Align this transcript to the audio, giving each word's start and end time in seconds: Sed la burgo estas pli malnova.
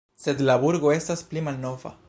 Sed 0.21 0.39
la 0.47 0.55
burgo 0.63 0.93
estas 0.95 1.23
pli 1.33 1.47
malnova. 1.51 1.97